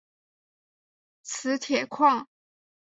[1.21, 2.27] 磁铁矿。